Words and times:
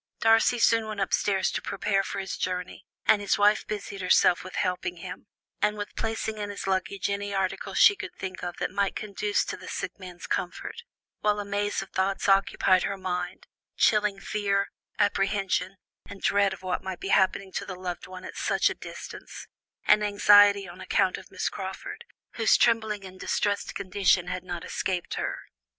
Darcy 0.19 0.57
soon 0.57 0.87
went 0.87 0.99
upstairs 0.99 1.51
to 1.51 1.61
prepare 1.61 2.01
for 2.01 2.17
his 2.17 2.35
journey, 2.35 2.87
and 3.05 3.21
his 3.21 3.37
wife 3.37 3.67
busied 3.67 4.01
herself 4.01 4.43
with 4.43 4.55
helping 4.55 4.95
him, 4.97 5.27
and 5.61 5.77
with 5.77 5.95
placing 5.95 6.39
in 6.39 6.49
his 6.49 6.65
luggage 6.65 7.07
any 7.07 7.35
article 7.35 7.75
she 7.75 7.95
could 7.95 8.15
think 8.17 8.43
of 8.43 8.57
that 8.57 8.71
might 8.71 8.95
conduce 8.95 9.45
to 9.45 9.55
the 9.55 9.67
sick 9.67 9.99
man's 9.99 10.25
comfort, 10.25 10.81
while 11.19 11.39
a 11.39 11.45
maze 11.45 11.83
of 11.83 11.91
thoughts 11.91 12.27
occupied 12.27 12.81
her 12.81 12.97
mind, 12.97 13.45
chilling 13.77 14.19
fear, 14.19 14.71
apprehension, 14.97 15.75
and 16.09 16.23
dread 16.23 16.51
of 16.51 16.63
what 16.63 16.81
might 16.81 16.99
be 16.99 17.09
happening 17.09 17.51
to 17.51 17.63
the 17.63 17.75
loved 17.75 18.05
friend 18.05 18.25
at 18.25 18.35
such 18.35 18.71
a 18.71 18.73
distance, 18.73 19.45
and 19.85 20.03
anxiety 20.03 20.67
on 20.67 20.81
account 20.81 21.19
of 21.19 21.29
Miss 21.29 21.47
Crawford, 21.47 22.05
whose 22.37 22.57
trembling 22.57 23.05
and 23.05 23.19
distressed 23.19 23.75
condition 23.75 24.25
had 24.25 24.43
not 24.43 24.65
escaped 24.65 25.13
her. 25.13 25.37